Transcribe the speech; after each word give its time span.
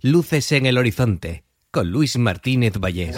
Luces 0.00 0.52
en 0.52 0.64
el 0.64 0.78
horizonte, 0.78 1.42
con 1.72 1.90
Luis 1.90 2.16
Martínez 2.18 2.74
Vallés. 2.78 3.16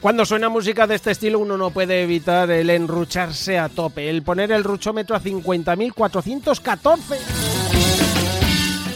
Cuando 0.00 0.26
suena 0.26 0.48
música 0.48 0.88
de 0.88 0.96
este 0.96 1.12
estilo 1.12 1.38
uno 1.38 1.56
no 1.56 1.70
puede 1.70 2.02
evitar 2.02 2.50
el 2.50 2.68
enrucharse 2.68 3.60
a 3.60 3.68
tope, 3.68 4.10
el 4.10 4.24
poner 4.24 4.50
el 4.50 4.64
ruchómetro 4.64 5.14
a 5.14 5.20
50.414. 5.20 7.16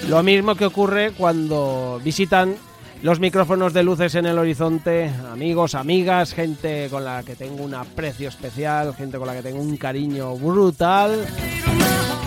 Lo 0.08 0.24
mismo 0.24 0.56
que 0.56 0.66
ocurre 0.66 1.12
cuando 1.12 2.00
visitan 2.02 2.56
los 3.04 3.20
micrófonos 3.20 3.74
de 3.74 3.82
luces 3.82 4.14
en 4.14 4.24
el 4.24 4.38
horizonte, 4.38 5.12
amigos, 5.30 5.74
amigas, 5.74 6.32
gente 6.32 6.88
con 6.90 7.04
la 7.04 7.22
que 7.22 7.36
tengo 7.36 7.62
un 7.62 7.74
aprecio 7.74 8.30
especial, 8.30 8.94
gente 8.94 9.18
con 9.18 9.26
la 9.26 9.34
que 9.34 9.42
tengo 9.42 9.60
un 9.60 9.76
cariño 9.76 10.34
brutal. 10.36 11.26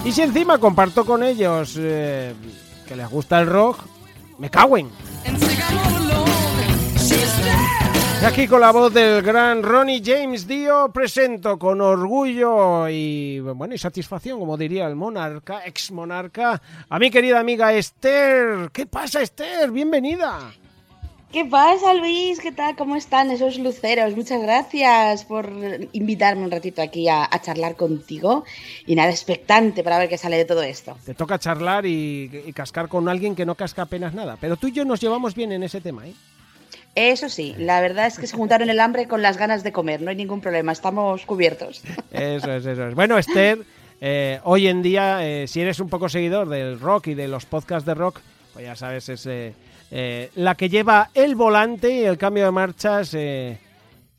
Y 0.05 0.11
si 0.11 0.21
encima 0.21 0.59
comparto 0.59 1.03
con 1.03 1.23
ellos 1.23 1.73
eh, 1.79 2.31
que 2.87 2.95
les 2.95 3.09
gusta 3.09 3.39
el 3.39 3.47
rock, 3.47 3.79
me 4.37 4.51
caguen. 4.51 4.91
Y 8.21 8.25
aquí 8.25 8.47
con 8.47 8.61
la 8.61 8.71
voz 8.71 8.93
del 8.93 9.23
gran 9.23 9.63
Ronnie 9.63 10.03
James 10.05 10.47
Dio 10.47 10.91
presento 10.93 11.57
con 11.57 11.81
orgullo 11.81 12.87
y 12.87 13.39
bueno 13.39 13.73
y 13.73 13.79
satisfacción, 13.79 14.39
como 14.39 14.55
diría 14.55 14.85
el 14.85 14.95
monarca, 14.95 15.65
ex 15.65 15.91
monarca, 15.91 16.61
a 16.87 16.99
mi 16.99 17.09
querida 17.09 17.39
amiga 17.39 17.73
Esther. 17.73 18.69
¿Qué 18.71 18.85
pasa, 18.85 19.23
Esther? 19.23 19.71
Bienvenida. 19.71 20.51
¿Qué 21.31 21.43
pasa, 21.43 21.93
Luis? 21.93 22.39
¿Qué 22.39 22.53
tal? 22.53 22.75
¿Cómo 22.77 22.95
están 22.95 23.31
esos 23.31 23.57
luceros? 23.59 24.15
Muchas 24.15 24.41
gracias 24.41 25.25
por 25.25 25.51
invitarme 25.91 26.43
un 26.43 26.51
ratito 26.51 26.81
aquí 26.81 27.09
a, 27.09 27.29
charlar 27.41 27.75
contigo. 27.75 28.45
Y 28.85 28.95
nada, 28.95 29.09
expectante 29.09 29.83
para 29.83 29.99
ver 29.99 30.07
qué 30.07 30.17
sale 30.17 30.37
de 30.37 30.45
todo 30.45 30.63
esto. 30.63 30.97
Te 31.05 31.13
toca 31.13 31.37
charlar 31.37 31.85
y, 31.85 32.31
y 32.45 32.53
cascar 32.53 32.87
con 32.87 33.09
alguien 33.09 33.35
que 33.35 33.45
no 33.45 33.55
casca 33.55 33.81
apenas 33.83 34.13
nada. 34.13 34.37
Pero 34.39 34.55
tú 34.55 34.67
y 34.67 34.71
yo 34.71 34.85
nos 34.85 35.01
llevamos 35.01 35.35
bien 35.35 35.51
en 35.51 35.63
ese 35.63 35.81
tema, 35.81 36.07
¿eh? 36.07 36.13
Eso 36.95 37.29
sí, 37.29 37.53
la 37.59 37.79
verdad 37.79 38.07
es 38.07 38.17
que 38.17 38.25
se 38.25 38.35
juntaron 38.35 38.71
el 38.71 38.79
hambre 38.79 39.07
con 39.07 39.21
las 39.21 39.37
ganas 39.37 39.63
de 39.63 39.71
comer, 39.71 40.01
no 40.01 40.09
hay 40.09 40.15
ningún 40.15 40.41
problema, 40.41 40.71
estamos 40.71 41.27
cubiertos. 41.27 41.83
Eso 42.09 42.51
es, 42.51 42.65
eso 42.65 42.87
es. 42.87 42.95
Bueno, 42.95 43.19
Esther, 43.19 43.59
eh, 44.01 44.39
hoy 44.43 44.67
en 44.67 44.81
día, 44.81 45.23
eh, 45.23 45.47
si 45.47 45.61
eres 45.61 45.79
un 45.79 45.89
poco 45.89 46.09
seguidor 46.09 46.49
del 46.49 46.79
rock 46.79 47.07
y 47.07 47.13
de 47.13 47.27
los 47.27 47.45
podcasts 47.45 47.85
de 47.85 47.93
rock, 47.93 48.21
pues 48.53 48.65
ya 48.65 48.75
sabes, 48.75 49.09
es 49.09 49.27
eh, 49.27 49.53
la 49.89 50.55
que 50.55 50.69
lleva 50.69 51.09
el 51.13 51.35
volante 51.35 51.91
y 51.91 52.03
el 52.03 52.17
cambio 52.17 52.45
de 52.45 52.51
marchas 52.51 53.15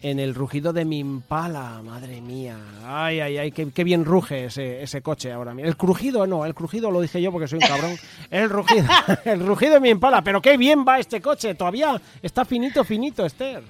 en 0.01 0.21
el 0.21 0.35
rugido 0.35 0.73
de 0.73 0.85
mi 0.85 1.01
impala, 1.01 1.81
madre 1.83 2.21
mía. 2.21 2.57
Ay, 2.85 3.21
ay, 3.21 3.39
ay, 3.39 3.51
qué, 3.51 3.85
bien 3.85 4.05
ruge 4.05 4.45
ese, 4.45 4.83
ese, 4.83 5.03
coche 5.03 5.33
ahora 5.33 5.55
mismo. 5.55 5.69
El 5.69 5.77
crujido, 5.77 6.27
no, 6.27 6.47
el 6.47 6.55
crujido 6.55 6.91
lo 6.91 7.01
dije 7.01 7.21
yo 7.21 7.33
porque 7.33 7.49
soy 7.49 7.59
un 7.61 7.69
cabrón. 7.69 7.97
El 8.31 8.49
rugido, 8.49 8.87
el 9.25 9.45
rugido 9.45 9.75
de 9.75 9.81
mi 9.81 9.91
impala, 9.91 10.23
pero 10.23 10.41
qué 10.41 10.57
bien 10.57 10.85
va 10.87 11.01
este 11.01 11.21
coche, 11.21 11.55
todavía 11.55 12.01
está 12.23 12.45
finito, 12.45 12.85
finito, 12.85 13.27
Esther. 13.27 13.63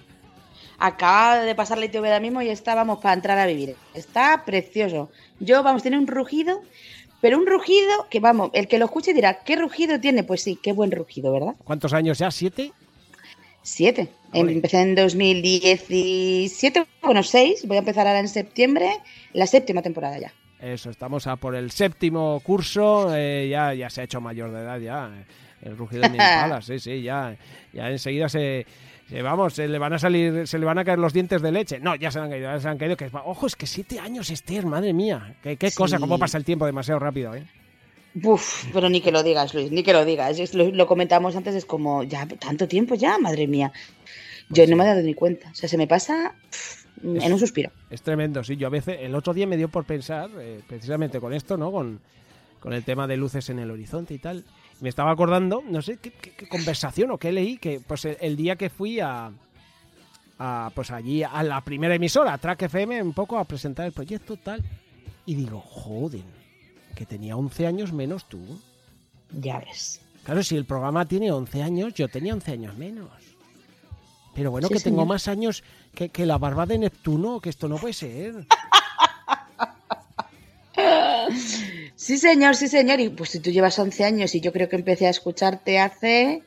Acaba 0.81 1.41
de 1.41 1.55
pasar 1.55 1.79
la 1.79 1.87
ITV 1.87 2.05
ahora 2.05 2.21
mismo 2.21 2.41
y 2.43 2.49
estábamos 2.49 2.99
para 2.99 3.15
entrar 3.15 3.39
a 3.39 3.47
vivir. 3.47 3.75
Está 3.95 4.45
precioso. 4.45 5.11
Yo, 5.41 5.63
vamos, 5.63 5.83
tiene 5.83 5.99
un 5.99 6.07
rugido, 6.07 6.61
pero 7.21 7.39
un 7.39 7.47
rugido 7.47 8.07
que, 8.11 8.21
vamos, 8.21 8.51
el 8.53 8.69
que 8.69 8.79
lo 8.79 8.85
escuche 8.87 9.13
dirá, 9.15 9.41
¿qué 9.45 9.57
rugido 9.57 9.99
tiene? 10.01 10.23
Pues 10.25 10.43
sí, 10.43 10.59
qué 10.63 10.73
buen 10.73 10.91
rugido, 10.91 11.33
¿verdad? 11.33 11.55
¿Cuántos 11.65 11.93
años 11.93 12.19
ya? 12.19 12.31
¿Siete? 12.31 12.73
Siete. 13.63 14.09
Empecé 14.33 14.81
en 14.81 14.95
2017, 14.95 16.87
bueno, 17.03 17.23
seis. 17.23 17.67
Voy 17.67 17.77
a 17.77 17.81
empezar 17.81 18.07
ahora 18.07 18.21
en 18.21 18.29
septiembre, 18.29 18.91
la 19.33 19.47
séptima 19.47 19.83
temporada 19.83 20.19
ya. 20.19 20.33
Eso, 20.61 20.91
estamos 20.91 21.27
a 21.27 21.37
por 21.37 21.55
el 21.55 21.71
séptimo 21.71 22.41
curso. 22.41 23.15
Eh, 23.15 23.49
ya, 23.51 23.75
ya 23.75 23.91
se 23.91 24.01
ha 24.01 24.05
hecho 24.05 24.21
mayor 24.21 24.53
de 24.53 24.61
edad, 24.61 24.81
ya. 24.81 25.11
El 25.63 25.77
rugido 25.77 26.03
de 26.03 26.11
mi 26.11 26.15
impala, 26.19 26.61
sí, 26.63 26.79
sí, 26.79 27.03
ya. 27.03 27.37
Ya 27.73 27.91
enseguida 27.91 28.29
se, 28.29 28.67
vamos, 29.23 29.55
se 29.55 29.69
le 29.69 29.79
van 29.79 29.93
a 29.93 29.99
salir, 29.99 30.47
se 30.47 30.59
le 30.59 30.67
van 30.67 30.79
a 30.79 30.85
caer 30.85 30.99
los 30.99 31.13
dientes 31.13 31.43
de 31.43 31.53
leche. 31.53 31.81
No, 31.81 31.95
ya 31.95 32.11
se 32.11 32.19
han 32.19 32.31
caído, 32.31 32.51
ya 32.51 32.61
se 32.61 32.69
han 32.69 32.79
caído. 32.79 32.97
Que, 32.97 33.11
ojo, 33.13 33.47
es 33.47 33.57
que 33.57 33.67
siete 33.67 33.99
años, 33.99 34.31
Esther, 34.31 34.67
madre 34.67 34.93
mía. 34.93 35.37
Qué, 35.43 35.57
qué 35.57 35.71
cosa, 35.73 35.99
cómo 35.99 36.19
pasa 36.19 36.39
el 36.39 36.45
tiempo 36.45 36.67
demasiado 36.67 37.01
rápido, 37.01 37.35
¿eh? 37.35 37.45
Uf, 38.23 38.65
pero 38.73 38.89
ni 38.89 39.01
que 39.01 39.13
lo 39.13 39.23
digas, 39.23 39.55
Luis, 39.55 39.71
ni 39.71 39.83
que 39.83 39.93
lo 39.93 40.05
digas. 40.05 40.55
Lo, 40.55 40.71
lo 40.71 40.87
comentamos 40.87 41.37
antes, 41.37 41.55
es 41.55 41.65
como, 41.65 42.03
ya, 42.03 42.27
tanto 42.27 42.67
tiempo 42.67 42.95
ya, 42.95 43.19
madre 43.19 43.47
mía. 43.47 43.73
Yo 44.49 44.67
no 44.67 44.77
me 44.77 44.85
he 44.85 44.87
dado 44.87 45.03
ni 45.03 45.15
cuenta. 45.15 45.51
O 45.51 45.55
sea, 45.55 45.69
se 45.69 45.77
me 45.77 45.87
pasa 45.87 46.35
en 47.03 47.33
un 47.33 47.39
suspiro. 47.39 47.71
Es 47.91 48.03
tremendo, 48.03 48.43
sí. 48.43 48.57
Yo 48.57 48.67
a 48.67 48.71
veces, 48.71 48.99
el 49.01 49.15
otro 49.15 49.35
día 49.35 49.47
me 49.47 49.57
dio 49.57 49.69
por 49.69 49.85
pensar, 49.85 50.31
eh, 50.39 50.61
precisamente 50.67 51.21
con 51.21 51.33
esto, 51.33 51.57
¿no? 51.57 51.71
Con, 51.71 52.01
con, 52.61 52.73
el 52.73 52.85
tema 52.85 53.07
de 53.07 53.17
luces 53.17 53.51
en 53.51 53.59
el 53.59 53.71
horizonte 53.71 54.15
y 54.15 54.19
tal. 54.19 54.45
Me 54.81 54.89
estaba 54.89 55.11
acordando, 55.11 55.63
no 55.67 55.83
sé 55.83 55.97
qué, 55.97 56.13
conversación 56.49 57.11
o 57.11 57.19
qué 57.19 57.33
leí, 57.33 57.59
que 57.59 57.81
pues 57.81 58.05
el, 58.05 58.37
día 58.37 58.57
que 58.57 58.71
fui 58.71 59.01
a, 59.01 59.33
a, 60.39 60.71
pues 60.75 60.91
allí 60.91 61.23
a 61.23 61.43
la 61.43 61.61
primera 61.63 61.95
emisora, 61.95 62.33
a 62.33 62.39
Track 62.39 62.63
FM, 62.63 63.03
un 63.03 63.13
poco 63.13 63.39
a 63.39 63.45
presentar 63.45 63.87
el 63.87 63.93
proyecto 63.93 64.37
tal. 64.37 64.63
Y 65.27 65.35
digo, 65.35 65.61
joder, 65.61 66.23
que 66.95 67.05
tenía 67.07 67.37
11 67.37 67.67
años 67.67 67.93
menos 67.93 68.29
tú. 68.29 68.41
Ya 69.33 69.59
ves. 69.59 70.01
Claro, 70.25 70.43
si 70.43 70.57
el 70.57 70.65
programa 70.65 71.07
tiene 71.07 71.33
11 71.33 71.63
años, 71.63 71.95
yo 71.95 72.09
tenía 72.09 72.35
11 72.35 72.53
años 72.53 72.77
menos. 72.77 73.09
Pero 74.35 74.51
bueno, 74.51 74.69
que 74.69 74.79
tengo 74.79 75.05
más 75.05 75.27
años 75.27 75.65
que, 75.95 76.11
que, 76.11 76.25
la 76.25 76.39
barba 76.39 76.65
de 76.65 76.79
Neptuno, 76.79 77.41
que 77.41 77.51
esto 77.51 77.69
no 77.69 77.77
puede 77.77 77.95
ser. 77.95 78.47
Sí, 82.09 82.17
señor, 82.17 82.57
sí, 82.57 82.69
señor. 82.69 83.01
Y 83.01 83.11
pues 83.11 83.29
si 83.29 83.39
tú 83.39 83.51
llevas 83.51 83.79
11 83.79 84.03
años 84.03 84.35
y 84.35 84.41
yo 84.41 84.51
creo 84.51 84.67
que 84.67 84.77
empecé 84.77 85.07
a 85.07 85.11
escucharte 85.11 85.79
hace, 85.79 86.41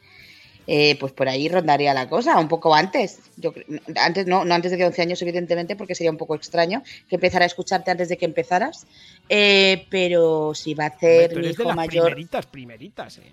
eh, 0.65 0.97
pues 0.99 1.11
por 1.11 1.29
ahí 1.29 1.49
rondaría 1.49 1.93
la 1.93 2.09
cosa, 2.09 2.39
un 2.39 2.47
poco 2.47 2.73
antes. 2.73 3.19
Yo, 3.37 3.53
antes 3.95 4.25
no, 4.25 4.43
no 4.43 4.55
antes 4.55 4.71
de 4.71 4.77
que 4.77 4.85
11 4.85 5.03
años, 5.03 5.21
evidentemente, 5.21 5.75
porque 5.75 5.93
sería 5.93 6.09
un 6.09 6.17
poco 6.17 6.33
extraño 6.33 6.81
que 7.07 7.13
empezara 7.13 7.45
a 7.45 7.45
escucharte 7.45 7.91
antes 7.91 8.09
de 8.09 8.17
que 8.17 8.25
empezaras. 8.25 8.87
Eh, 9.29 9.85
pero 9.91 10.55
si 10.55 10.73
va 10.73 10.85
a 10.85 10.87
hacer 10.87 11.37
mi 11.37 11.49
hijo 11.49 11.71
mayor. 11.75 12.05
Primeritas, 12.05 12.47
primeritas, 12.47 13.17
¿eh? 13.19 13.31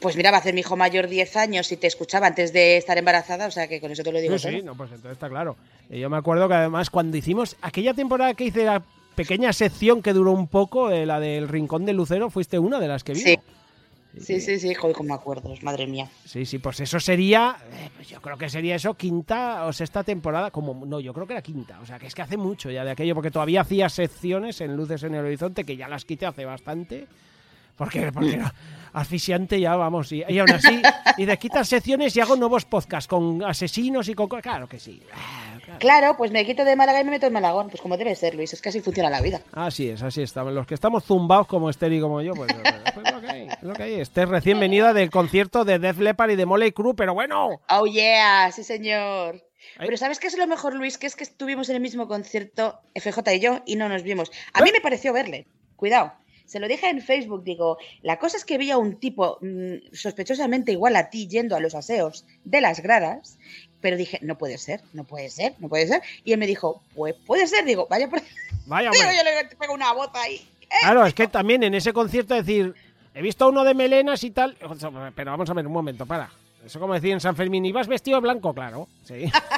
Pues 0.00 0.14
mira, 0.14 0.30
va 0.30 0.36
a 0.36 0.40
hacer 0.40 0.54
mi 0.54 0.60
hijo 0.60 0.76
mayor 0.76 1.08
10 1.08 1.36
años 1.38 1.72
y 1.72 1.76
te 1.76 1.88
escuchaba 1.88 2.28
antes 2.28 2.52
de 2.52 2.76
estar 2.76 2.96
embarazada, 2.98 3.48
o 3.48 3.50
sea 3.50 3.66
que 3.66 3.80
con 3.80 3.90
eso 3.90 4.04
te 4.04 4.12
lo 4.12 4.20
digo. 4.20 4.38
Sí, 4.38 4.48
sí, 4.48 4.62
no, 4.62 4.76
pues 4.76 4.92
entonces 4.92 5.14
está 5.14 5.28
claro. 5.28 5.56
yo 5.90 6.08
me 6.08 6.18
acuerdo 6.18 6.46
que 6.46 6.54
además 6.54 6.88
cuando 6.88 7.16
hicimos 7.16 7.56
aquella 7.62 7.94
temporada 7.94 8.34
que 8.34 8.44
hice 8.44 8.62
la 8.62 8.84
pequeña 9.18 9.52
sección 9.52 10.00
que 10.00 10.12
duró 10.12 10.30
un 10.30 10.46
poco, 10.46 10.92
eh, 10.92 11.04
la 11.04 11.18
del 11.18 11.48
Rincón 11.48 11.84
de 11.84 11.92
Lucero, 11.92 12.30
fuiste 12.30 12.56
una 12.56 12.78
de 12.78 12.86
las 12.86 13.02
que 13.02 13.14
vi. 13.14 13.20
Sí. 13.20 13.38
Sí, 14.20 14.40
sí, 14.40 14.58
sí, 14.58 14.74
joder, 14.74 14.96
me 15.02 15.12
acuerdo, 15.12 15.52
madre 15.62 15.86
mía. 15.86 16.08
Sí, 16.24 16.46
sí, 16.46 16.58
pues 16.58 16.80
eso 16.80 16.98
sería, 16.98 17.56
eh, 17.72 17.90
pues 17.94 18.08
yo 18.08 18.22
creo 18.22 18.38
que 18.38 18.48
sería 18.48 18.74
eso, 18.76 18.94
quinta 18.94 19.66
o 19.66 19.72
sexta 19.72 20.02
temporada, 20.02 20.50
como, 20.50 20.86
no, 20.86 20.98
yo 20.98 21.12
creo 21.12 21.26
que 21.26 21.34
era 21.34 21.42
quinta, 21.42 21.78
o 21.80 21.86
sea, 21.86 21.98
que 21.98 22.06
es 22.06 22.14
que 22.14 22.22
hace 22.22 22.36
mucho 22.36 22.70
ya 22.70 22.84
de 22.84 22.92
aquello, 22.92 23.14
porque 23.14 23.30
todavía 23.30 23.60
hacía 23.60 23.88
secciones 23.88 24.60
en 24.60 24.76
Luces 24.76 25.02
en 25.02 25.14
el 25.14 25.24
Horizonte, 25.24 25.64
que 25.64 25.76
ya 25.76 25.88
las 25.88 26.04
quité 26.04 26.26
hace 26.26 26.44
bastante, 26.44 27.06
porque, 27.76 28.10
porque 28.10 28.34
era 28.34 28.54
asfixiante 28.92 29.60
ya, 29.60 29.76
vamos, 29.76 30.10
y, 30.10 30.22
aún 30.22 30.50
así, 30.50 30.80
y 31.16 31.24
de 31.24 31.36
quitar 31.36 31.66
secciones 31.66 32.16
y 32.16 32.20
hago 32.20 32.34
nuevos 32.34 32.64
podcasts 32.64 33.06
con 33.06 33.44
asesinos 33.44 34.08
y 34.08 34.14
con... 34.14 34.26
Claro 34.28 34.68
que 34.68 34.80
sí. 34.80 35.02
Claro. 35.78 36.16
pues 36.16 36.30
me 36.30 36.44
quito 36.44 36.64
de 36.64 36.76
Málaga 36.76 37.00
y 37.00 37.04
me 37.04 37.10
meto 37.12 37.26
en 37.26 37.32
Malagón, 37.32 37.68
pues 37.68 37.80
como 37.80 37.96
debe 37.96 38.14
ser, 38.14 38.34
Luis, 38.34 38.52
es 38.52 38.62
que 38.62 38.68
así 38.70 38.80
funciona 38.80 39.10
la 39.10 39.20
vida. 39.20 39.40
Así 39.52 39.88
es, 39.88 40.02
así 40.02 40.22
estamos. 40.22 40.52
Los 40.52 40.66
que 40.66 40.74
estamos 40.74 41.04
zumbados 41.04 41.46
como 41.46 41.70
Esther 41.70 41.92
y 41.92 42.00
como 42.00 42.22
yo, 42.22 42.32
pues, 42.34 42.52
pues, 42.52 42.74
pues 42.94 43.12
lo 43.12 43.20
que 43.20 43.26
hay, 43.28 43.48
lo 43.62 43.72
que 43.74 43.82
hay. 43.82 44.00
Esther 44.00 44.28
recién 44.28 44.60
venida 44.60 44.92
del 44.92 45.10
concierto 45.10 45.64
de 45.64 45.78
Def 45.78 45.98
Leppard 45.98 46.30
y 46.30 46.36
de 46.36 46.46
Molly 46.46 46.72
Crew, 46.72 46.94
pero 46.94 47.14
bueno. 47.14 47.60
Oh 47.68 47.86
yeah, 47.86 48.50
sí 48.52 48.64
señor. 48.64 49.42
Pero 49.76 49.96
¿sabes 49.96 50.18
qué 50.18 50.28
es 50.28 50.36
lo 50.38 50.46
mejor, 50.46 50.74
Luis? 50.74 50.98
Que 50.98 51.06
es 51.06 51.16
que 51.16 51.24
estuvimos 51.24 51.68
en 51.68 51.76
el 51.76 51.82
mismo 51.82 52.08
concierto, 52.08 52.80
FJ 52.94 53.34
y 53.34 53.40
yo, 53.40 53.60
y 53.66 53.76
no 53.76 53.88
nos 53.88 54.02
vimos. 54.02 54.30
A 54.52 54.62
mí 54.62 54.70
¿Eh? 54.70 54.72
me 54.72 54.80
pareció 54.80 55.12
verle. 55.12 55.46
Cuidado. 55.76 56.12
Se 56.48 56.60
lo 56.60 56.66
dije 56.66 56.88
en 56.88 57.02
Facebook, 57.02 57.44
digo, 57.44 57.76
la 58.00 58.18
cosa 58.18 58.38
es 58.38 58.46
que 58.46 58.56
vi 58.56 58.70
a 58.70 58.78
un 58.78 58.96
tipo 58.96 59.36
mm, 59.42 59.92
sospechosamente 59.92 60.72
igual 60.72 60.96
a 60.96 61.10
ti 61.10 61.28
yendo 61.28 61.54
a 61.54 61.60
los 61.60 61.74
aseos 61.74 62.24
de 62.44 62.62
las 62.62 62.80
gradas, 62.80 63.38
pero 63.82 63.98
dije, 63.98 64.18
no 64.22 64.38
puede 64.38 64.56
ser, 64.56 64.80
no 64.94 65.04
puede 65.04 65.28
ser, 65.28 65.54
no 65.58 65.68
puede 65.68 65.86
ser. 65.86 66.00
Y 66.24 66.32
él 66.32 66.38
me 66.38 66.46
dijo, 66.46 66.82
pues 66.94 67.14
puede 67.26 67.46
ser, 67.46 67.66
digo, 67.66 67.86
vaya 67.90 68.08
por... 68.08 68.22
Vaya, 68.64 68.90
digo, 68.92 69.04
yo 69.04 69.24
le 69.24 69.56
pego 69.56 69.74
una 69.74 69.92
bota 69.92 70.22
ahí. 70.22 70.40
Claro, 70.80 71.04
es 71.04 71.12
que 71.12 71.28
también 71.28 71.62
en 71.64 71.74
ese 71.74 71.92
concierto 71.92 72.34
decir, 72.34 72.74
he 73.14 73.20
visto 73.20 73.44
a 73.44 73.48
uno 73.48 73.62
de 73.62 73.74
melenas 73.74 74.24
y 74.24 74.30
tal, 74.30 74.56
pero 75.14 75.30
vamos 75.30 75.50
a 75.50 75.52
ver 75.52 75.66
un 75.66 75.72
momento, 75.72 76.06
para. 76.06 76.30
Eso 76.64 76.80
como 76.80 76.94
decía 76.94 77.12
en 77.12 77.20
San 77.20 77.36
Fermín, 77.36 77.66
¿ibas 77.66 77.88
vestido 77.88 78.20
blanco? 78.22 78.54
Claro, 78.54 78.88
sí. 79.04 79.30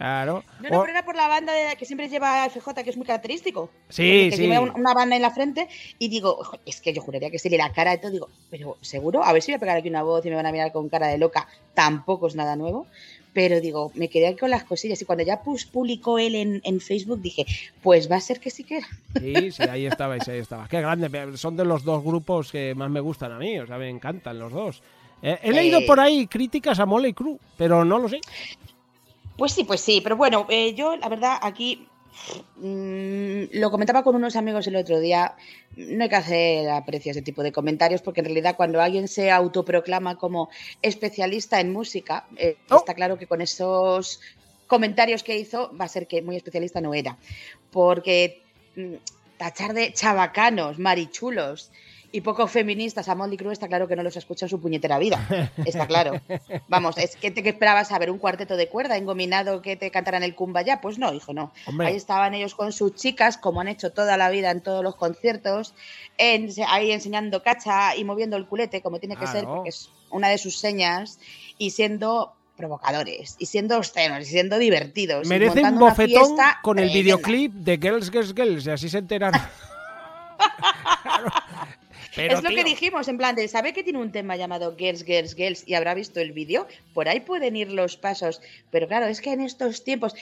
Claro. 0.00 0.42
No, 0.62 0.70
no, 0.70 0.80
pero 0.80 0.92
era 0.92 1.04
por 1.04 1.14
la 1.14 1.28
banda 1.28 1.52
de, 1.52 1.76
que 1.76 1.84
siempre 1.84 2.08
lleva 2.08 2.48
FJ, 2.48 2.72
que 2.84 2.88
es 2.88 2.96
muy 2.96 3.04
característico. 3.04 3.68
Sí, 3.90 4.30
que 4.30 4.36
sí. 4.36 4.42
Lleva 4.46 4.60
una 4.60 4.94
banda 4.94 5.14
en 5.14 5.20
la 5.20 5.30
frente 5.30 5.68
y 5.98 6.08
digo, 6.08 6.40
es 6.64 6.80
que 6.80 6.94
yo 6.94 7.02
juraría 7.02 7.30
que 7.30 7.38
sí, 7.38 7.50
la 7.50 7.70
cara 7.70 7.92
y 7.92 7.98
todo. 7.98 8.10
Digo, 8.10 8.30
pero 8.48 8.78
seguro, 8.80 9.22
a 9.22 9.30
ver 9.34 9.42
si 9.42 9.52
voy 9.52 9.56
a 9.56 9.60
pegar 9.60 9.76
aquí 9.76 9.90
una 9.90 10.02
voz 10.02 10.24
y 10.24 10.30
me 10.30 10.36
van 10.36 10.46
a 10.46 10.52
mirar 10.52 10.72
con 10.72 10.88
cara 10.88 11.08
de 11.08 11.18
loca. 11.18 11.46
Tampoco 11.74 12.28
es 12.28 12.34
nada 12.34 12.56
nuevo. 12.56 12.86
pero 13.34 13.60
digo, 13.60 13.92
me 13.94 14.08
quedé 14.08 14.38
con 14.38 14.48
las 14.48 14.64
cosillas 14.64 15.02
y 15.02 15.04
cuando 15.04 15.22
ya 15.22 15.42
publicó 15.42 16.18
él 16.18 16.34
en, 16.64 16.80
Facebook 16.80 17.20
dije, 17.20 17.44
pues 17.82 18.10
va 18.10 18.16
a 18.16 18.20
ser 18.22 18.40
que 18.40 18.48
sí 18.48 18.64
que 18.64 18.78
era. 18.78 18.86
Sí, 19.20 19.52
sí, 19.52 19.62
ahí 19.64 19.84
estabais, 19.84 20.26
ahí 20.28 20.38
estaba. 20.38 20.66
Qué 20.66 20.80
grande, 20.80 21.36
son 21.36 21.58
de 21.58 21.66
los 21.66 21.84
dos 21.84 22.02
grupos 22.02 22.50
que 22.50 22.74
más 22.74 22.88
me 22.88 23.00
gustan 23.00 23.32
a 23.32 23.38
mí, 23.38 23.58
o 23.58 23.66
sea, 23.66 23.76
me 23.76 23.90
encantan 23.90 24.38
los 24.38 24.50
dos. 24.50 24.82
Eh, 25.22 25.38
he 25.42 25.52
leído 25.52 25.80
eh, 25.80 25.84
por 25.86 26.00
ahí 26.00 26.26
críticas 26.26 26.80
a 26.80 26.86
Molly 26.86 27.12
Crew, 27.12 27.38
pero 27.58 27.84
no 27.84 27.98
lo 27.98 28.08
sé. 28.08 28.22
Pues 29.36 29.52
sí, 29.52 29.64
pues 29.64 29.80
sí, 29.80 30.00
pero 30.02 30.16
bueno, 30.16 30.46
eh, 30.48 30.74
yo 30.74 30.96
la 30.96 31.08
verdad 31.08 31.38
aquí 31.40 31.88
mm, 32.56 33.44
lo 33.58 33.70
comentaba 33.70 34.02
con 34.02 34.14
unos 34.16 34.36
amigos 34.36 34.66
el 34.66 34.76
otro 34.76 35.00
día, 35.00 35.34
no 35.76 36.04
hay 36.04 36.10
que 36.10 36.16
hacer 36.16 36.68
aprecio 36.70 37.10
a 37.10 37.12
ese 37.12 37.22
tipo 37.22 37.42
de 37.42 37.52
comentarios 37.52 38.02
porque 38.02 38.20
en 38.20 38.26
realidad 38.26 38.56
cuando 38.56 38.80
alguien 38.80 39.08
se 39.08 39.30
autoproclama 39.30 40.16
como 40.16 40.50
especialista 40.82 41.60
en 41.60 41.72
música, 41.72 42.26
oh. 42.70 42.76
está 42.76 42.94
claro 42.94 43.18
que 43.18 43.26
con 43.26 43.40
esos 43.40 44.20
comentarios 44.66 45.22
que 45.22 45.36
hizo 45.36 45.76
va 45.76 45.86
a 45.86 45.88
ser 45.88 46.06
que 46.06 46.22
muy 46.22 46.36
especialista 46.36 46.80
no 46.80 46.94
era, 46.94 47.16
porque 47.70 48.42
mm, 48.76 48.94
tachar 49.36 49.72
de 49.72 49.92
chavacanos, 49.92 50.78
marichulos, 50.78 51.70
y 52.12 52.20
poco 52.22 52.46
feministas 52.46 53.08
a 53.08 53.14
Molly 53.14 53.36
Crew 53.36 53.50
está 53.50 53.68
claro 53.68 53.86
que 53.86 53.96
no 53.96 54.02
los 54.02 54.16
escucha 54.16 54.46
en 54.46 54.50
su 54.50 54.60
puñetera 54.60 54.98
vida. 54.98 55.50
Está 55.64 55.86
claro. 55.86 56.20
Vamos, 56.68 56.98
es 56.98 57.16
que 57.16 57.30
te 57.30 57.48
esperabas 57.48 57.92
a 57.92 57.98
ver 57.98 58.10
un 58.10 58.18
cuarteto 58.18 58.56
de 58.56 58.68
cuerda 58.68 58.96
engominado 58.96 59.62
que 59.62 59.76
te 59.76 59.90
cantaran 59.90 60.22
el 60.22 60.34
ya 60.64 60.80
Pues 60.80 60.98
no, 60.98 61.12
hijo, 61.12 61.32
no. 61.32 61.52
Ahí 61.78 61.96
estaban 61.96 62.34
ellos 62.34 62.54
con 62.54 62.72
sus 62.72 62.94
chicas, 62.94 63.36
como 63.36 63.60
han 63.60 63.68
hecho 63.68 63.92
toda 63.92 64.16
la 64.16 64.30
vida 64.30 64.50
en 64.50 64.60
todos 64.60 64.82
los 64.82 64.96
conciertos, 64.96 65.74
ahí 66.18 66.90
enseñando 66.90 67.42
cacha 67.42 67.94
y 67.96 68.04
moviendo 68.04 68.36
el 68.36 68.46
culete, 68.46 68.82
como 68.82 68.98
tiene 68.98 69.16
que 69.16 69.26
ser, 69.26 69.44
porque 69.44 69.68
es 69.68 69.90
una 70.10 70.28
de 70.28 70.38
sus 70.38 70.58
señas, 70.58 71.18
y 71.58 71.70
siendo 71.70 72.32
provocadores, 72.56 73.36
y 73.38 73.46
siendo 73.46 73.78
obscenos, 73.78 74.20
y 74.22 74.24
siendo 74.26 74.58
divertidos. 74.58 75.26
Merecen 75.26 75.66
un 75.66 75.78
bofetón 75.78 76.36
con 76.62 76.78
el 76.78 76.90
videoclip 76.90 77.52
de 77.52 77.78
Girls, 77.78 78.10
Girls, 78.10 78.34
Girls, 78.34 78.66
y 78.66 78.70
así 78.70 78.88
se 78.88 78.98
enteran. 78.98 79.32
es 82.26 82.42
lo 82.42 82.50
que 82.50 82.64
dijimos, 82.64 83.08
en 83.08 83.18
plan 83.18 83.34
de, 83.34 83.48
¿sabe 83.48 83.72
que 83.72 83.82
tiene 83.82 83.98
un 83.98 84.12
tema 84.12 84.36
llamado 84.36 84.76
Girls, 84.76 85.04
Girls, 85.04 85.34
Girls 85.34 85.64
y 85.66 85.74
habrá 85.74 85.94
visto 85.94 86.20
el 86.20 86.32
vídeo? 86.32 86.66
Por 86.94 87.08
ahí 87.08 87.20
pueden 87.20 87.56
ir 87.56 87.72
los 87.72 87.96
pasos. 87.96 88.40
Pero 88.70 88.88
claro, 88.88 89.06
es 89.06 89.20
que 89.20 89.32
en 89.32 89.40
estos 89.40 89.84
tiempos 89.84 90.14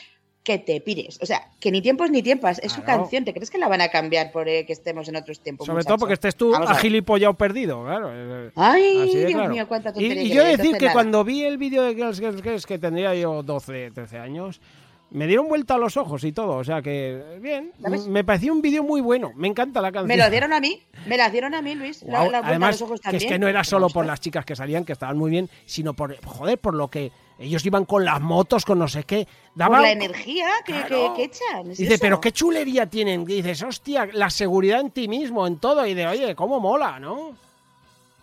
que 0.49 0.59
te 0.59 0.81
pires. 0.81 1.19
O 1.21 1.27
sea, 1.27 1.43
que 1.61 1.71
ni 1.71 1.83
tiempos 1.83 2.11
ni 2.11 2.23
tiempas. 2.23 2.59
Es 2.61 2.73
su 2.73 2.83
canción. 2.83 3.23
¿Te 3.23 3.35
crees 3.35 3.51
que 3.51 3.59
la 3.59 3.69
van 3.69 3.83
a 3.83 3.89
cambiar 3.89 4.33
por 4.33 4.49
eh, 4.49 4.65
que 4.65 4.73
estemos 4.73 5.07
en 5.07 5.17
otros 5.17 5.41
tiempos? 5.41 5.67
Sobre 5.67 5.85
todo 5.85 5.99
porque 5.99 6.15
estés 6.15 6.37
tú 6.37 6.55
agilipollado 6.55 7.35
perdido, 7.35 7.85
claro. 7.85 8.11
Eh, 8.15 8.51
Ay, 8.55 9.27
Dios 9.27 9.49
mío, 9.51 9.69
cuánta 9.69 9.93
tontería. 9.93 10.23
Y, 10.23 10.31
yo 10.31 10.43
decir 10.45 10.79
que 10.79 10.91
cuando 10.91 11.23
vi 11.23 11.45
el 11.45 11.59
vídeo 11.59 11.83
de 11.83 11.95
Girls, 11.95 12.19
Girls, 12.19 12.43
Girls, 12.43 12.65
que 12.65 12.79
tendría 12.79 13.15
yo 13.15 13.43
12, 13.43 13.91
13 13.91 14.19
años, 14.19 14.63
me 15.11 15.27
dieron 15.27 15.49
vuelta 15.49 15.75
a 15.75 15.79
los 15.79 15.97
ojos 15.97 16.25
y 16.25 16.33
todo, 16.33 16.57
o 16.57 16.65
sea 16.65 16.83
que 16.83 17.39
bien, 17.41 17.73
me 18.09 18.25
pareció 18.25 18.53
un 18.53 18.61
vídeo 18.61 18.83
muy 18.83 19.01
bueno, 19.01 19.33
me 19.35 19.49
encanta 19.49 19.81
la 19.81 19.91
canción. 19.91 20.09
Me 20.09 20.17
lo 20.17 20.31
dieron 20.31 20.53
a 20.53 20.61
mí, 20.61 20.83
me 21.07 21.17
la 21.17 21.31
dieron 21.31 21.55
a 21.55 21.63
mí, 21.63 21.75
Luis. 21.75 22.05
Además, 22.13 22.83
que 23.09 23.17
es 23.17 23.25
que 23.25 23.39
no 23.39 23.49
era 23.49 23.65
solo 23.65 23.89
por 23.89 24.05
las 24.05 24.21
chicas 24.21 24.45
que 24.45 24.55
salían, 24.55 24.85
que 24.85 24.93
estaban 24.93 25.17
muy 25.17 25.31
bien, 25.31 25.49
sino 25.67 25.95
por, 25.95 26.17
joder, 26.25 26.59
por 26.59 26.75
lo 26.75 26.89
que 26.89 27.11
ellos 27.39 27.65
iban 27.65 27.85
con 27.85 28.05
las 28.05 28.21
motos, 28.21 28.65
con 28.65 28.79
no 28.79 28.89
sé 28.89 29.05
qué. 29.05 29.27
Daba... 29.55 29.77
Por 29.77 29.83
la 29.83 29.93
energía 29.93 30.49
que, 30.67 30.79
echan. 31.23 31.69
dice, 31.69 31.99
pero 31.99 32.21
qué 32.21 32.33
chulería 32.33 32.87
tienen. 32.87 33.25
dices, 33.25 33.63
hostia, 33.63 34.09
la 34.13 34.29
seguridad 34.29 34.81
en 34.81 34.91
ti 34.91 35.09
mismo, 35.09 35.47
en 35.47 35.59
todo. 35.59 35.87
Y 35.87 35.95
de, 35.95 36.07
oye, 36.07 36.35
cómo 36.35 36.59
mola, 36.59 36.99
¿no? 36.99 37.48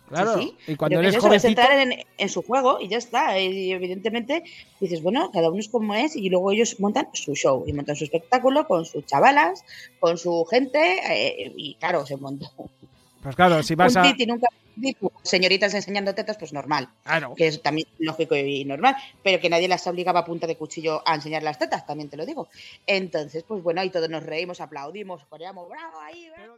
Claro, 0.07 0.39
y 0.67 0.75
cuando 0.75 0.99
eres 0.99 1.15
eso, 1.15 1.33
entrar 1.33 1.87
en, 2.17 2.29
su 2.29 2.43
juego 2.43 2.79
y 2.79 2.87
ya 2.87 2.97
está. 2.97 3.39
Y 3.39 3.71
evidentemente 3.71 4.43
dices, 4.79 5.01
bueno, 5.01 5.31
cada 5.31 5.49
uno 5.49 5.59
es 5.59 5.67
como 5.67 5.95
es 5.95 6.15
y 6.15 6.29
luego 6.29 6.51
ellos 6.51 6.79
montan 6.79 7.07
su 7.13 7.33
show 7.33 7.63
y 7.65 7.73
montan 7.73 7.95
su 7.95 8.03
espectáculo 8.03 8.67
con 8.67 8.85
sus 8.85 9.05
chavalas, 9.05 9.63
con 9.99 10.17
su 10.17 10.45
gente 10.45 10.99
eh, 11.09 11.53
y 11.55 11.75
claro, 11.75 12.05
se 12.05 12.17
montó. 12.17 12.51
Pues 13.23 13.35
claro, 13.35 13.63
si 13.63 13.73
vas 13.73 13.95
a... 13.97 14.03
nunca 14.27 14.47
señoritas 15.23 15.73
enseñando 15.73 16.13
tetas, 16.13 16.37
pues 16.37 16.53
normal. 16.53 16.89
Claro. 17.03 17.33
Que 17.35 17.47
es 17.47 17.61
también 17.61 17.87
lógico 17.97 18.35
y 18.35 18.65
normal, 18.65 18.95
pero 19.23 19.39
que 19.39 19.49
nadie 19.49 19.67
las 19.67 19.87
obligaba 19.87 20.19
a 20.19 20.25
punta 20.25 20.47
de 20.47 20.57
cuchillo 20.57 21.01
a 21.07 21.15
enseñar 21.15 21.43
las 21.43 21.57
tetas, 21.57 21.85
también 21.85 22.09
te 22.09 22.17
lo 22.17 22.25
digo. 22.25 22.47
Entonces, 22.85 23.43
pues 23.47 23.63
bueno, 23.63 23.81
ahí 23.81 23.89
todos 23.89 24.09
nos 24.09 24.23
reímos, 24.23 24.61
aplaudimos, 24.61 25.25
coreamos, 25.25 25.67
bravo, 25.69 25.99
ahí, 25.99 26.29
bravo. 26.29 26.57